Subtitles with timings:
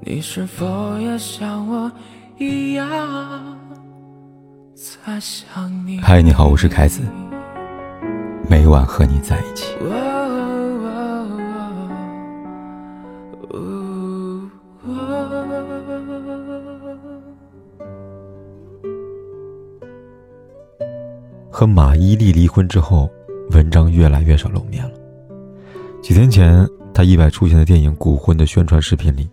[0.00, 1.90] 你是否也像我
[2.38, 2.86] 一样
[4.74, 6.00] 在想你？
[6.00, 7.02] 嗨，你好，我是凯子，
[8.48, 9.74] 每晚和你在一起。
[21.50, 23.10] 和马伊琍离婚之后，
[23.50, 24.92] 文章越来越少露面了。
[26.00, 29.28] 几天前，他意外出现在电影《古魂》的宣传视频里。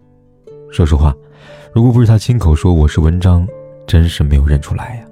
[0.76, 1.16] 说实话，
[1.72, 3.48] 如果不是他亲口说我是文章，
[3.88, 5.06] 真是没有认出来呀。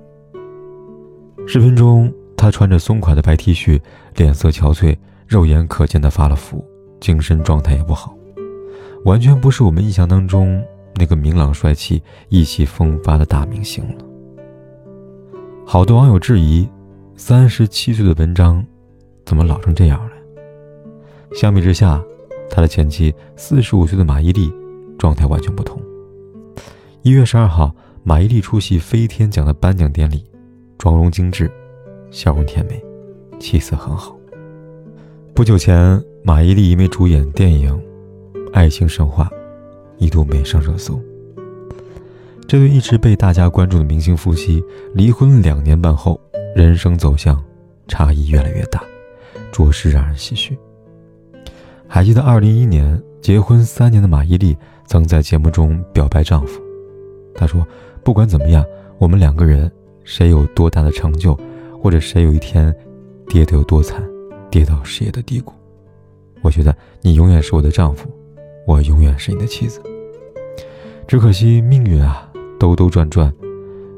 [1.47, 3.79] 视频中，他穿着松垮的白 T 恤，
[4.17, 6.61] 脸色憔悴，肉眼可见的发了福，
[6.99, 8.13] 精神状态也不好，
[9.05, 10.61] 完全不是我们印象当中
[10.95, 14.03] 那个明朗帅气、意气风发的大明星了。
[15.65, 16.67] 好多网友质疑，
[17.15, 18.61] 三十七岁的文章，
[19.25, 20.11] 怎么老成这样了？
[21.33, 22.03] 相比之下，
[22.49, 24.51] 他的前妻四十五岁的马伊琍。
[24.97, 25.81] 状态完全不同。
[27.01, 30.23] 一月十二号，马伊琍出席飞天奖的颁奖典礼，
[30.77, 31.51] 妆容精致，
[32.11, 32.81] 笑容甜美，
[33.39, 34.15] 气色很好。
[35.33, 37.75] 不久前，马伊琍因为主演电影
[38.53, 39.25] 《爱情神话》，
[39.97, 40.97] 一度没上热搜。
[42.47, 46.19] 这对一直被大家关注的明星夫妻，离婚两年半后，
[46.55, 47.43] 人生走向
[47.87, 48.81] 差异越来越大，
[49.51, 50.57] 着实让人唏嘘。
[51.87, 54.55] 还记得二零一一年结婚三年的马伊琍。
[54.93, 56.61] 曾在节目中表白丈夫，
[57.33, 57.65] 她说
[58.05, 58.63] ：“不管怎么样，
[58.99, 59.71] 我们两个人
[60.03, 61.35] 谁有多大的成就，
[61.81, 62.71] 或者谁有一天
[63.27, 64.07] 跌得有多惨，
[64.51, 65.51] 跌到事业的低谷，
[66.43, 68.07] 我觉得你永远是我的丈夫，
[68.67, 69.81] 我永远是你的妻子。
[71.07, 73.33] 只可惜命运啊，兜兜转转，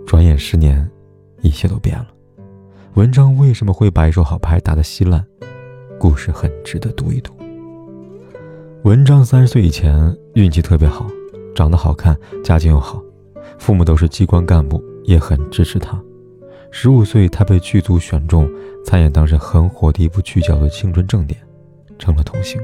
[0.08, 0.90] 转眼十年，
[1.42, 2.08] 一切都变了。
[2.94, 5.22] 文章为什么会把一手好牌打得稀烂？
[6.00, 7.34] 故事很值得读一读。”
[8.86, 11.08] 文章三十岁以前运气特别好，
[11.56, 13.02] 长得好看，家境又好，
[13.58, 16.00] 父母都是机关干部，也很支持他。
[16.70, 18.48] 十五岁，他被剧组选中
[18.86, 21.40] 参演当时很火的一部剧，叫做《青春正点》，
[21.98, 22.62] 成了童星。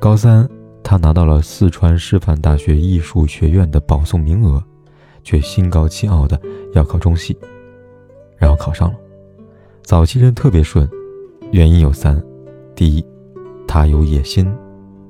[0.00, 0.48] 高三，
[0.82, 4.60] 他拿到了四川师范大学艺术学院的保送名额，
[5.22, 6.36] 却心高气傲的
[6.74, 7.38] 要考中戏，
[8.36, 8.96] 然后考上了。
[9.84, 10.90] 早期人特别顺，
[11.52, 12.20] 原因有三：
[12.74, 13.06] 第一，
[13.68, 14.52] 他有野心。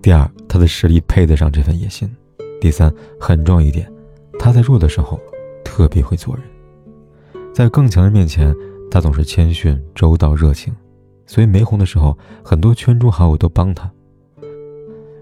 [0.03, 2.09] 第二，他的实力配得上这份野心；
[2.61, 3.91] 第三，很重要一点，
[4.39, 5.21] 他在弱的时候
[5.63, 6.45] 特别会做人，
[7.53, 8.55] 在更强人面前，
[8.91, 10.75] 他总是谦逊、周到、热情，
[11.27, 13.91] 所以没红的时候，很多圈中好友都帮他。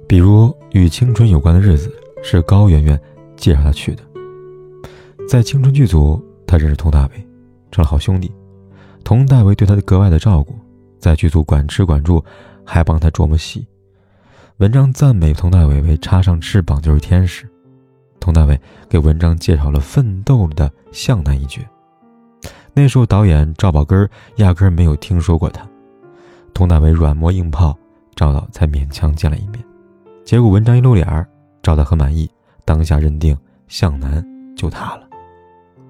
[0.07, 2.99] 比如与青春有关的日子是高圆圆
[3.37, 4.03] 介绍他去的，
[5.29, 7.29] 在青春剧组，他认识佟大为，
[7.73, 8.33] 成了好兄弟。
[9.05, 10.55] 佟大为对他的格外的照顾，
[11.01, 12.25] 在剧组管吃管住，
[12.65, 13.67] 还帮他琢磨戏。
[14.59, 17.49] 文章赞美佟大为为插上翅膀就是天使。
[18.19, 21.61] 佟大为给文章介绍了《奋斗》的向南一角。
[22.75, 25.65] 那时候导演赵宝根压根没有听说过他。
[26.53, 27.79] 佟大为软磨硬泡，
[28.17, 29.65] 赵导才勉强见了一面。
[30.25, 31.25] 结果文章一露脸儿，
[31.63, 32.29] 赵导很满意，
[32.65, 34.27] 当下认定向南
[34.57, 35.09] 就他了。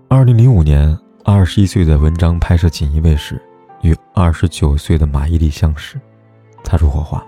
[0.09, 3.41] 二零零五年，二十一岁的文章拍摄《锦衣卫》时，
[3.81, 5.99] 与二十九岁的马伊琍相识，
[6.65, 7.25] 擦出火花。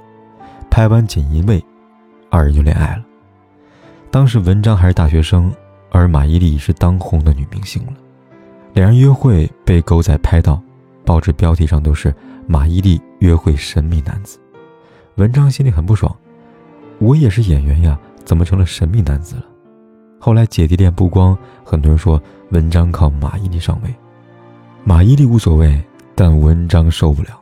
[0.70, 1.60] 拍完《锦衣卫》，
[2.30, 3.04] 二人就恋爱了。
[4.10, 5.52] 当时文章还是大学生，
[5.90, 7.92] 而马伊琍是当红的女明星了。
[8.72, 10.62] 两人约会被狗仔拍到，
[11.04, 12.14] 报纸标题上都是
[12.46, 14.38] “马伊琍约会神秘男子”。
[15.16, 16.16] 文章心里很不爽，
[16.98, 19.44] 我也是演员呀，怎么成了神秘男子了？
[20.20, 23.92] 后来姐弟恋曝光，很多人说文章靠马伊琍上位。
[24.84, 25.82] 马伊琍无所谓，
[26.14, 27.40] 但文章受不了。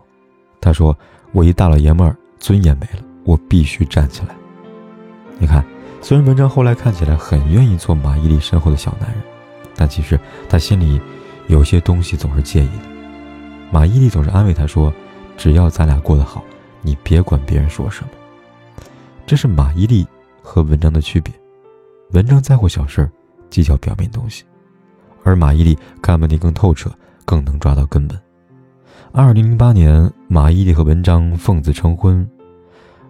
[0.60, 0.96] 他说
[1.32, 4.34] ：“我一大老爷们儿，尊严没了。”我必须站起来。
[5.38, 5.62] 你看，
[6.00, 9.20] 虽然文章后来看起来很愿意做马伊琍身后的小男人，
[9.76, 10.18] 但其实
[10.48, 10.98] 他心里
[11.46, 12.88] 有些东西总是介意的。
[13.70, 14.90] 马伊琍总是安慰他说
[15.36, 16.42] ：“只要咱俩过得好，
[16.80, 18.08] 你别管别人说什么。”
[19.26, 20.06] 这是马伊琍
[20.40, 21.30] 和文章的区别。
[22.12, 23.10] 文章在乎小事儿，
[23.50, 24.42] 计较表面东西，
[25.22, 26.90] 而马伊琍看问题更透彻，
[27.26, 28.18] 更能抓到根本。
[29.12, 32.26] 二零零八年，马伊琍和文章奉子成婚。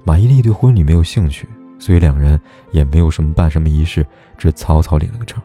[0.09, 1.47] 马伊琍对婚礼没有兴趣，
[1.79, 2.41] 所以两人
[2.71, 4.07] 也没有什么办什么仪式，
[4.39, 5.39] 只草草领了个证。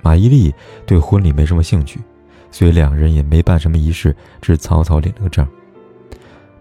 [0.00, 0.54] 马伊琍
[0.86, 2.00] 对婚礼没什么兴趣，
[2.50, 5.46] 所以两人也没办什么仪式，只草草领了个证。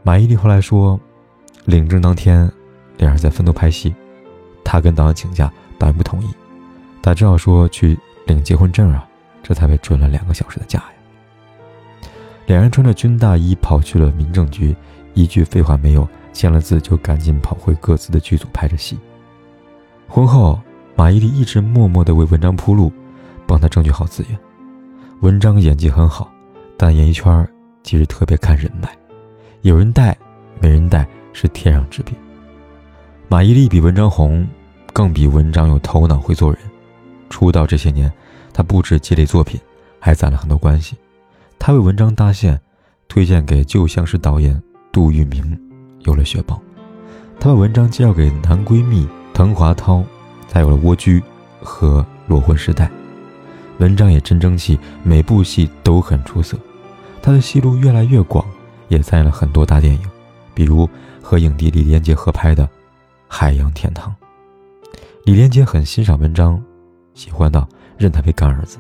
[0.03, 0.99] 马伊琍后来说，
[1.63, 2.51] 领证当天，
[2.97, 3.95] 两人在分头拍戏，
[4.61, 5.49] 她跟导演请假，
[5.79, 6.27] 导演不同意，
[7.01, 9.07] 她只好说去领结婚证啊，
[9.41, 12.09] 这才被准了两个小时的假呀。
[12.47, 14.75] 两人穿着军大衣跑去了民政局，
[15.13, 16.05] 一句废话没有。
[16.33, 18.97] 签了字就赶紧跑回各自的剧组拍着戏。
[20.07, 20.59] 婚后，
[20.95, 22.91] 马伊琍一直默默地为文章铺路，
[23.47, 24.39] 帮他争取好资源。
[25.21, 26.31] 文章演技很好，
[26.77, 27.47] 但演艺圈
[27.83, 28.89] 其实特别看人脉，
[29.61, 30.17] 有人带，
[30.59, 32.13] 没人带是天壤之别。
[33.27, 34.45] 马伊琍比文章红，
[34.91, 36.59] 更比文章有头脑，会做人。
[37.29, 38.11] 出道这些年，
[38.51, 39.59] 她不止积累作品，
[39.99, 40.97] 还攒了很多关系。
[41.57, 42.59] 她为文章搭线，
[43.07, 44.61] 推荐给旧相识导演
[44.91, 45.57] 杜聿明，
[46.03, 46.61] 有了雪豹。
[47.39, 50.03] 她把文章介绍给男闺蜜滕华涛，
[50.47, 51.21] 才有了蜗居
[51.61, 52.89] 和裸婚时代。
[53.79, 56.57] 文章也真争气，每部戏都很出色。
[57.21, 58.45] 他的戏路越来越广，
[58.87, 60.01] 也参演了很多大电影，
[60.53, 60.87] 比如
[61.21, 62.63] 和影帝李连杰合拍的
[63.27, 64.13] 《海洋天堂》。
[65.23, 66.61] 李连杰很欣赏文章。
[67.13, 68.77] 喜欢到认他为干儿子，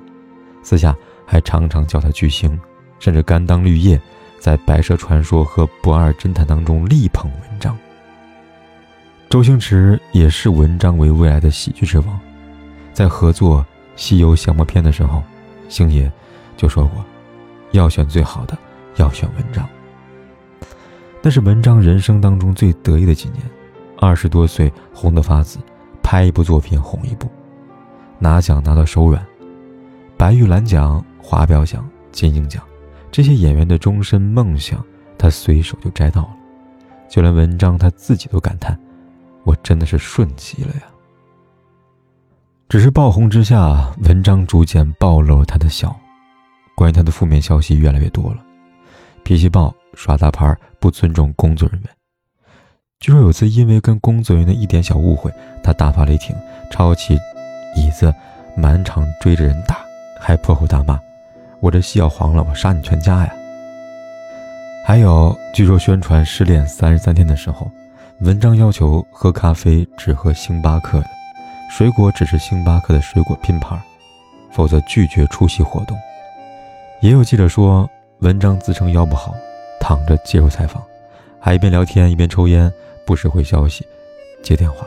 [0.63, 0.95] 私下
[1.25, 2.57] 还常常叫他巨星，
[2.97, 4.01] 甚至甘当绿叶，
[4.41, 7.77] 在《白蛇传说》和《不二侦探》当中力捧文章。
[9.29, 12.19] 周星驰也视文章为未来的喜剧之王，
[12.91, 13.61] 在合作
[13.95, 15.21] 《西游降魔篇》的时候，
[15.69, 16.11] 星爷
[16.57, 17.05] 就说过，
[17.69, 18.57] 要选最好的，
[18.95, 19.63] 要选文章。
[21.21, 23.43] 那是文章人生当中最得意的几年，
[23.99, 25.59] 二十多岁红得发紫，
[26.01, 27.29] 拍一部作品红一部。
[28.17, 29.23] 拿奖拿到手软，
[30.17, 32.63] 白玉兰奖、华表奖、金鹰奖，
[33.11, 34.83] 这些演员的终身梦想，
[35.17, 36.29] 他随手就摘到了。
[37.09, 38.79] 就连文章他自己都感叹
[39.43, 40.83] ：“我真的是顺极了呀。”
[42.69, 45.93] 只是爆红之下，文章逐渐暴露了他的小，
[46.73, 48.37] 关于他的负面消息越来越多了：
[49.23, 51.89] 脾气暴、耍大牌、不尊重工作人员。
[53.01, 55.29] 据说有次因为跟工作人员的一点小误会，
[55.61, 56.33] 他大发雷霆，
[56.71, 57.19] 抄起。
[57.75, 58.13] 椅子
[58.55, 59.77] 满场追着人打，
[60.19, 60.99] 还破口大骂
[61.61, 63.33] ：“我这戏要黄了，我杀你全家呀！”
[64.83, 67.71] 还有，据说宣传失恋三十三天的时候，
[68.21, 71.05] 文章要求喝咖啡只喝星巴克的，
[71.69, 73.79] 水果只是星巴克的水果拼盘，
[74.51, 75.95] 否则拒绝出席活动。
[76.99, 79.35] 也有记者说，文章自称腰不好，
[79.79, 80.83] 躺着接受采访，
[81.39, 82.71] 还一边聊天一边抽烟，
[83.05, 83.85] 不时回消息、
[84.43, 84.85] 接电话。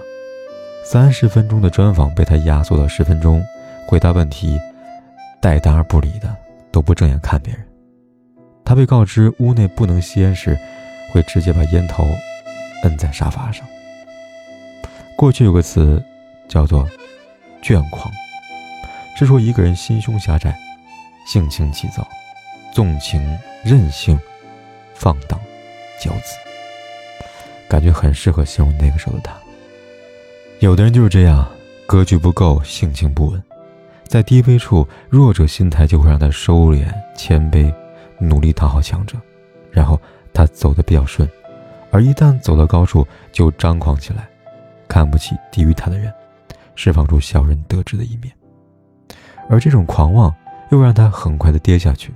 [0.85, 3.43] 三十分钟的专访被他压缩到十分钟，
[3.87, 4.61] 回答问题
[5.41, 6.29] 带答而不理的，
[6.75, 7.65] 都不正眼看别人。
[8.65, 10.59] 他被告知屋内不能吸烟时，
[11.13, 12.05] 会直接把烟头
[12.83, 13.65] 摁在沙发上。
[15.17, 16.03] 过去有个词
[16.49, 16.85] 叫做
[17.63, 18.13] “倦狂”，
[19.17, 20.53] 是说一个人心胸狭窄，
[21.29, 22.05] 性情急躁，
[22.73, 23.23] 纵情
[23.63, 24.19] 任性，
[24.95, 25.39] 放荡
[26.01, 26.35] 骄子，
[27.69, 29.33] 感觉很适合形容那个时候的他。
[30.59, 31.49] 有的人就是这样，
[31.87, 33.41] 格局不够，性情不稳，
[34.07, 36.87] 在低微处，弱者心态就会让他收敛、
[37.17, 37.73] 谦卑，
[38.19, 39.17] 努力讨好强者，
[39.71, 40.01] 然后
[40.33, 41.29] 他走得比较顺；
[41.91, 44.29] 而一旦走到高处，就张狂起来，
[44.89, 46.13] 看不起低于他的人，
[46.75, 48.33] 释放出小人得志的一面，
[49.51, 50.33] 而这种狂妄
[50.71, 52.13] 又让他很快的跌下去，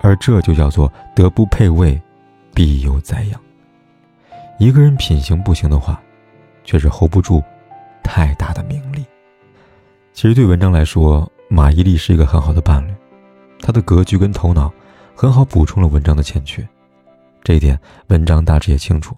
[0.00, 2.00] 而这就叫做德不配位，
[2.54, 3.40] 必有灾殃。
[4.58, 6.00] 一个人品行不行的话。
[6.68, 7.42] 却是 hold 不住
[8.02, 9.02] 太大的名利。
[10.18, 12.92] 其实对文章来说，马伊琍是一个很好的伴侣，
[13.60, 14.68] 她的格局跟头脑
[15.14, 16.68] 很好补充了文章的欠缺。
[17.44, 17.78] 这一点
[18.08, 19.16] 文章大致也清楚。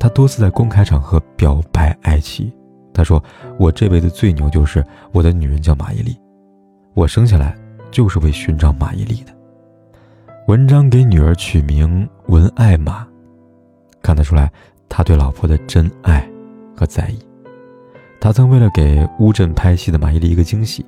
[0.00, 2.52] 他多次在公开场合表白爱妻，
[2.92, 3.22] 他说
[3.56, 6.16] ：“我这辈子最牛就是我的女人叫马伊琍，
[6.94, 7.56] 我生下来
[7.92, 9.32] 就是为寻找马伊琍的。”
[10.48, 13.06] 文章给女儿取名文爱马，
[14.02, 14.50] 看得出来
[14.88, 16.28] 他对老婆的真爱。
[16.76, 17.18] 和在意，
[18.20, 20.84] 他曾为了给乌镇拍戏的马伊琍一个惊喜，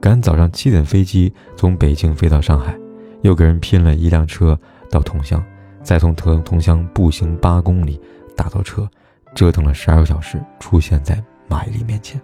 [0.00, 2.76] 赶早上七点飞机从北京飞到上海，
[3.22, 4.58] 又跟人拼了一辆车
[4.90, 5.42] 到桐乡，
[5.82, 8.00] 再从桐桐乡步行八公里
[8.36, 8.88] 打到车，
[9.34, 12.20] 折腾了十二个小时，出现在马伊琍面前。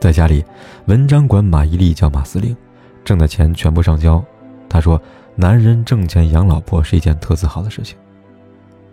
[0.00, 0.44] 在家里，
[0.86, 2.56] 文章管马伊琍叫马司令，
[3.04, 4.24] 挣的钱全部上交。
[4.68, 5.00] 他说
[5.34, 7.98] ：“男人挣钱养老婆是一件特自豪的事情。”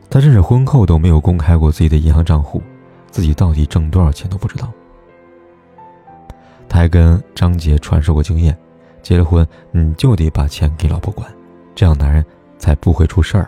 [0.10, 2.62] 他甚至婚后都没有公开过自己的银行账户。
[3.16, 4.70] 自己到底挣多少钱都不知道。
[6.68, 8.54] 他还跟张杰传授过经验：
[9.02, 11.26] 结了婚你就得把钱给老婆管，
[11.74, 12.26] 这样男人
[12.58, 13.48] 才不会出事儿。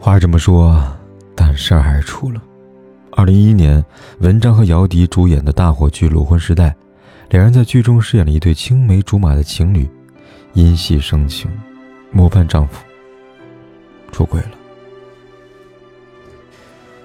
[0.00, 0.84] 话是这么说，
[1.36, 2.42] 但事儿还是出了。
[3.12, 3.84] 二零一一年，
[4.18, 6.70] 文章和姚笛主演的大火剧《裸婚时代》，
[7.30, 9.88] 两人在剧中饰演了一对青梅竹马的情侣，
[10.54, 11.48] 因戏生情，
[12.10, 12.84] 模范丈夫
[14.10, 14.57] 出轨了。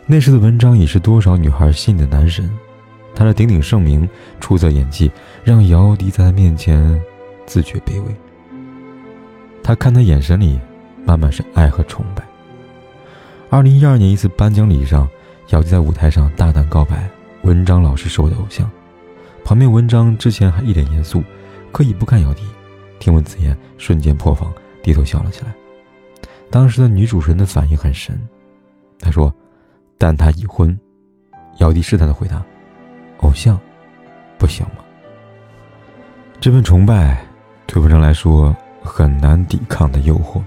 [0.05, 2.49] 那时的文章已是多少女孩心里的男神，
[3.15, 4.07] 他的鼎鼎盛名、
[4.41, 5.09] 出色演技，
[5.45, 7.01] 让姚笛在他面前
[7.45, 8.15] 自觉卑微。
[9.63, 10.59] 他看他眼神里，
[11.05, 12.23] 满满是爱和崇拜。
[13.49, 15.07] 二零一二年一次颁奖礼上，
[15.49, 17.09] 姚笛在舞台上大胆告白，
[17.43, 18.69] 文章老师是我的偶像。
[19.45, 21.23] 旁边文章之前还一脸严肃，
[21.71, 22.43] 刻意不看姚笛，
[22.99, 25.53] 听闻此言，瞬间破防，低头笑了起来。
[26.49, 28.19] 当时的女主持人的反应很神，
[28.99, 29.33] 她说
[30.03, 30.77] ：“但他已婚。”
[31.59, 32.43] 姚笛试探的回答
[33.23, 33.57] ：“偶像，
[34.37, 34.83] 不行吗？”
[36.41, 37.25] 这份崇拜，
[37.65, 40.41] 对文章来说很难抵抗的诱惑。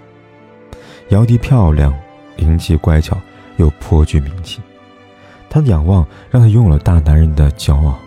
[1.09, 1.95] 姚笛漂亮、
[2.37, 3.17] 灵气、乖巧，
[3.57, 4.61] 又颇具名气。
[5.49, 7.99] 她的仰望让他拥有了大男人的骄傲。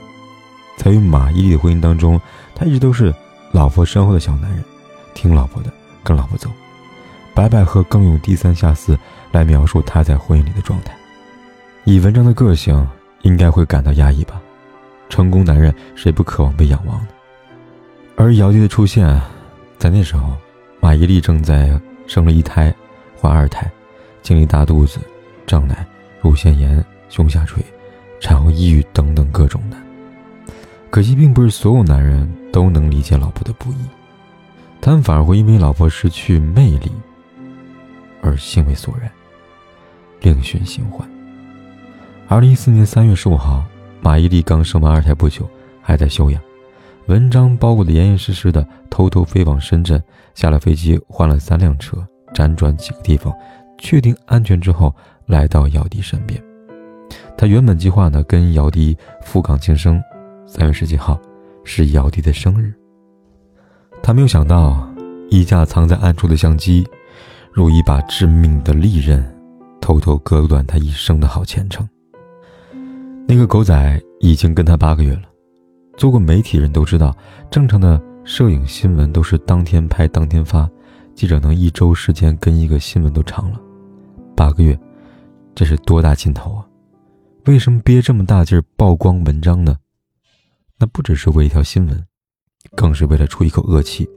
[0.77, 2.21] 在与马伊琍的婚姻当中，
[2.53, 3.11] 他一直都是
[3.51, 4.63] 老婆身后的小男人，
[5.15, 5.71] 听老婆的，
[6.03, 6.47] 跟老婆走。
[7.33, 8.95] 白百合更用“低三下四”
[9.31, 10.93] 来描述他在婚姻里的状态。
[11.85, 12.87] 以文章的个性，
[13.23, 14.39] 应该会感到压抑吧？
[15.09, 17.07] 成功男人谁不渴望被仰望呢？
[18.15, 19.07] 而姚笛的出现，
[19.77, 20.35] 在那时候，
[20.79, 22.73] 马伊琍正在生了一胎，
[23.19, 23.69] 怀二胎，
[24.21, 24.99] 经历大肚子、
[25.47, 25.85] 胀奶、
[26.21, 27.63] 乳腺炎、胸下垂、
[28.19, 29.81] 产后抑郁等等各种难。
[30.91, 33.77] 可惜，并不是所有男人都能理解老婆的不易，
[34.79, 36.91] 他们反而会因为老婆失去魅力
[38.21, 39.09] 而兴味索然，
[40.21, 41.09] 另寻新欢。
[42.31, 43.65] 二零一四年三月十五号，
[44.01, 45.49] 马伊琍刚生完二胎不久，
[45.81, 46.39] 还在休养。
[47.07, 49.99] 文章包裹得严严实实的，偷偷飞往深圳。
[50.35, 53.33] 下了飞机，换了三辆车，辗转几个地方，
[53.79, 54.95] 确定安全之后，
[55.25, 56.39] 来到姚笛身边。
[57.35, 59.99] 他原本计划呢，跟姚笛赴港庆生。
[60.45, 61.19] 三月十几号，
[61.63, 62.71] 是姚笛的生日。
[64.03, 64.87] 他没有想到，
[65.31, 66.87] 一架藏在暗处的相机，
[67.51, 69.35] 如一把致命的利刃，
[69.81, 71.89] 偷偷割断他一生的好前程。
[73.31, 75.21] 那个狗仔已经跟他八个月了。
[75.95, 77.15] 做过媒体人都知道，
[77.51, 80.67] 正常的摄影新闻都是当天拍当天发，
[81.13, 83.61] 记者能一周时间跟一个新闻都长了，
[84.35, 84.75] 八个月，
[85.53, 86.65] 这是多大劲头啊？
[87.45, 89.77] 为什么憋这么大劲儿曝光文章呢？
[90.79, 92.03] 那不只是为一条新闻，
[92.75, 94.09] 更是为了出一口恶气。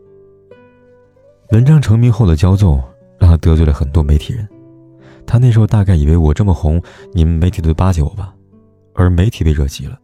[1.51, 2.83] 文章成名后的骄纵，
[3.19, 4.49] 让他得罪了很多媒体人。
[5.27, 6.81] 他那时候大概以为我这么红，
[7.13, 8.35] 你们媒体都巴结我吧，
[8.95, 9.99] 而媒体被惹急了。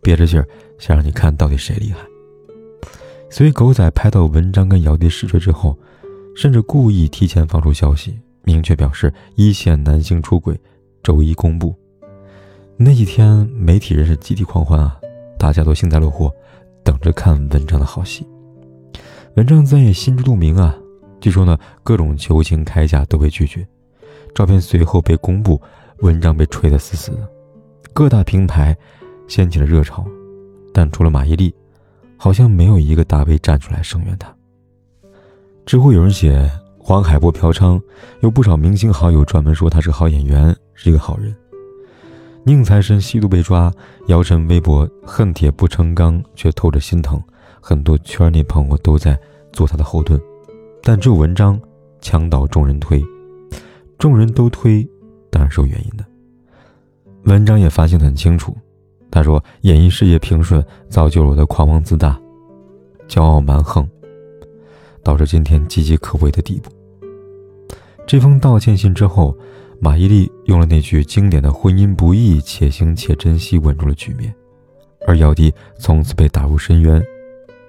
[0.00, 0.46] 憋着劲儿，
[0.78, 1.98] 想让你看到底谁厉害。
[3.30, 5.78] 所以狗仔拍到文章跟姚笛试睡之后，
[6.36, 10.58] 甚至故意提前放出消息，明确表示一线男星出轨，
[11.02, 11.74] 周一公布。
[12.76, 14.98] 那几天媒体人是集体狂欢啊，
[15.38, 16.34] 大家都幸灾乐祸，
[16.82, 18.26] 等着看文章的好戏。
[19.36, 20.76] 文章自然也心知肚明啊，
[21.20, 23.66] 据说呢，各种求情开价都被拒绝。
[24.34, 25.60] 照片随后被公布，
[26.00, 27.28] 文章被吹得死死的，
[27.92, 28.76] 各大平台。
[29.28, 30.04] 掀起了热潮，
[30.74, 31.50] 但除了马伊琍，
[32.18, 34.30] 好像没有一个大 V 站出来声援他。
[35.64, 37.80] 知乎有人写黄海波嫖娼，
[38.20, 41.34] 有不少明星好友专门说他是好演员，是一个好人。
[42.44, 43.72] 宁财神吸毒被抓，
[44.08, 47.18] 姚晨微博恨铁不成钢，却透着心疼。
[47.58, 49.18] 很多圈内朋友都在
[49.50, 50.20] 做他的后盾，
[50.82, 51.58] 但只有文章
[52.02, 53.02] 墙倒众人推，
[53.96, 54.86] 众人都推，
[55.30, 56.04] 当然是有原因的。
[57.24, 58.56] 文章也反省得很清楚。
[59.10, 62.18] 他说：“演艺事业平顺，造就了我的狂妄自大、
[63.06, 63.86] 骄傲蛮横，
[65.02, 66.70] 导致今天岌岌可危的地步。”
[68.06, 69.36] 这封道歉信之后，
[69.78, 74.34] 马伊琍用了那句经典的“婚姻不易，且行且珍惜”稳住了局面，
[75.06, 77.02] 而姚笛从此被打入深渊，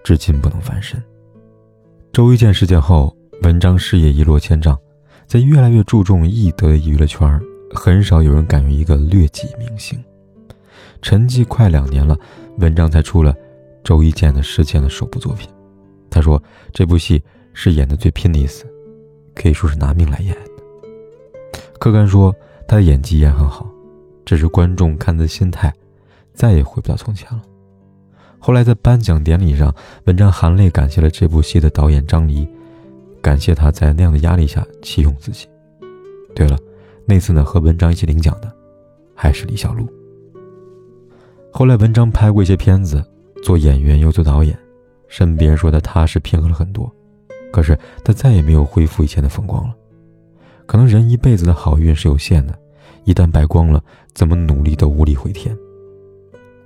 [0.03, 1.01] 至今不能翻身。
[2.13, 4.77] 周一见事件后，文章事业一落千丈，
[5.27, 7.39] 在越来越注重艺德的娱乐圈，
[7.73, 10.01] 很少有人敢用一个劣迹明星。
[11.01, 12.17] 沉寂快两年了，
[12.59, 13.35] 文章才出了
[13.83, 15.49] 周一见的事件的首部作品。
[16.09, 17.21] 他说这部戏
[17.53, 18.65] 是演的最拼的一次，
[19.35, 21.59] 可以说是拿命来演的。
[21.79, 22.33] 客观说
[22.67, 23.69] 他的演技也很好，
[24.23, 25.73] 只是观众看的心态
[26.33, 27.41] 再也回不到从前了。
[28.39, 29.73] 后来在颁奖典礼上，
[30.05, 32.47] 文章含泪感谢了这部戏的导演张黎，
[33.21, 35.47] 感谢他在那样的压力下启用自己。
[36.35, 36.57] 对了，
[37.05, 38.51] 那次呢和文章一起领奖的
[39.15, 39.88] 还是李小璐。
[41.51, 43.03] 后来，文章拍过一些片子，
[43.43, 44.57] 做演员又做导演，
[45.07, 46.91] 身边说他踏实平和了很多。
[47.51, 49.75] 可是他再也没有恢复以前的风光了。
[50.65, 52.57] 可能人一辈子的好运是有限的，
[53.03, 53.83] 一旦败光了，
[54.15, 55.55] 怎么努力都无力回天。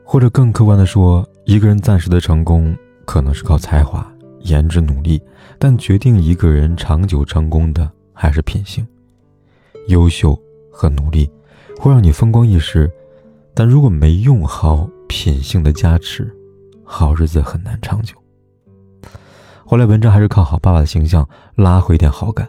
[0.05, 5.21] 或者更客观的说，一个人暂时的成功可能是靠才华、颜值、努力，
[5.59, 8.87] 但决定一个人长久成功的还是品性。
[9.87, 10.39] 优秀
[10.71, 11.29] 和努力
[11.79, 12.91] 会让你风光一时。
[13.53, 16.31] 但如果没用好品性的加持，
[16.83, 18.15] 好日子很难长久。
[19.65, 22.47] 后来，文章还是靠好爸爸的形象拉回点好感。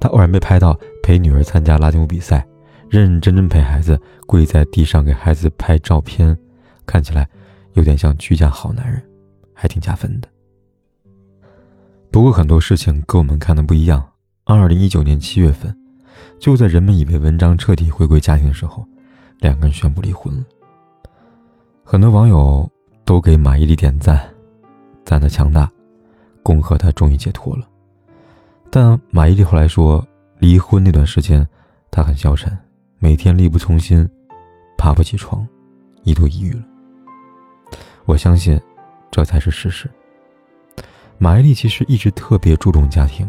[0.00, 2.46] 他偶然被拍到陪女儿参加拉丁舞比赛，
[2.88, 6.36] 认认真真陪孩子跪在地上给孩子拍照片，
[6.84, 7.28] 看起来
[7.74, 9.02] 有点像居家好男人，
[9.54, 10.28] 还挺加分的。
[12.10, 14.04] 不过很多事情跟我们看的不一样。
[14.44, 15.76] 二零一九年七月份，
[16.38, 18.86] 就在人们以为文章彻底回归家庭的时候，
[19.40, 20.44] 两个人宣布离婚了。
[21.84, 22.68] 很多网友
[23.04, 24.28] 都给马伊琍点赞，
[25.04, 25.70] 赞她强大，
[26.42, 27.66] 恭贺她终于解脱了。
[28.70, 30.06] 但马伊琍后来说，
[30.38, 31.46] 离婚那段时间，
[31.90, 32.56] 她很消沉，
[32.98, 34.08] 每天力不从心，
[34.76, 35.46] 爬不起床，
[36.04, 36.62] 一度抑郁了。
[38.04, 38.60] 我相信，
[39.10, 39.90] 这才是事实。
[41.18, 43.28] 马伊琍其实一直特别注重家庭，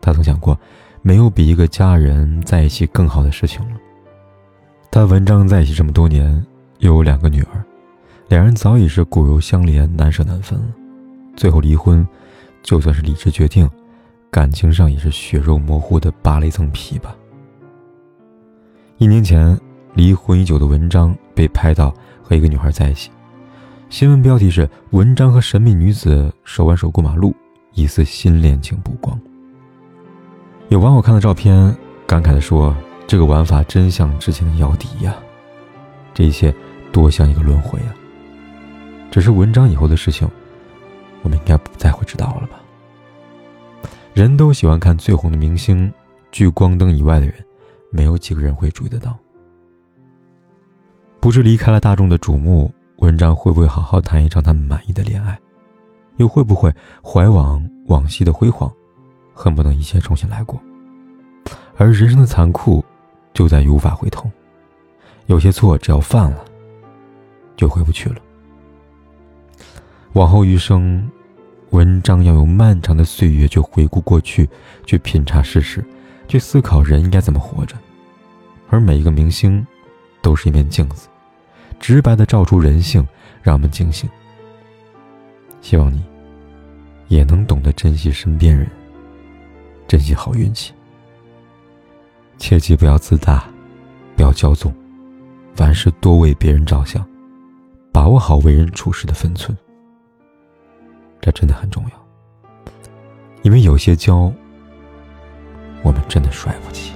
[0.00, 0.58] 她曾想过，
[1.06, 3.76] 没有比一个家人在一起更好的事情了。
[4.90, 6.44] 他文章在一起这么多年，
[6.80, 7.64] 又有两个女儿，
[8.26, 10.66] 两人早已是骨肉相连，难舍难分了。
[11.36, 12.04] 最后离婚，
[12.60, 13.70] 就算是理智决定，
[14.32, 17.14] 感情上也是血肉模糊的扒了一层皮吧。
[18.98, 19.56] 一年前，
[19.94, 23.12] 离婚已久的文章被拍到和一个女孩在一起。
[23.90, 27.32] 新闻标题是“文章和神秘女子手挽手过马路，
[27.74, 29.16] 疑似新恋情曝光”。
[30.68, 31.74] 有网友看到照片，
[32.08, 35.14] 感慨地说：“这个玩法真像之前的姚笛呀，
[36.12, 36.52] 这一切
[36.90, 37.94] 多像一个轮回啊！”
[39.08, 40.28] 只是文章以后的事情，
[41.22, 42.58] 我们应该不再会知道了吧？
[44.12, 45.92] 人都喜欢看最红的明星，
[46.32, 47.34] 聚光灯以外的人，
[47.92, 49.16] 没有几个人会注意得到。
[51.20, 52.72] 不知离开了大众的瞩目。
[53.00, 55.38] 文章会不会好好谈一场他们满意的恋爱，
[56.16, 58.72] 又会不会怀往往昔的辉煌，
[59.38, 60.58] 恨不能一切重新来过？
[61.76, 62.82] 而人生的残酷，
[63.34, 64.30] 就在于无法回头。
[65.26, 66.42] 有些错只要犯了，
[67.54, 68.16] 就回不去了。
[70.14, 71.06] 往后余生，
[71.70, 74.48] 文章要用漫长的岁月去回顾过去，
[74.86, 75.84] 去品察事实，
[76.26, 77.76] 去思考人应该怎么活着。
[78.70, 79.64] 而每一个明星，
[80.22, 81.08] 都是一面镜子。
[81.78, 83.06] 直白的照出人性，
[83.42, 84.08] 让我们警醒。
[85.60, 86.02] 希望你
[87.08, 88.66] 也能懂得珍惜身边人，
[89.86, 90.72] 珍惜好运气。
[92.38, 93.44] 切记不要自大，
[94.16, 94.74] 不要骄纵，
[95.54, 97.06] 凡事多为别人着想，
[97.92, 99.56] 把握好为人处事的分寸。
[101.20, 102.72] 这真的很重要，
[103.42, 104.32] 因为有些骄傲，
[105.82, 106.95] 我们真的摔不起。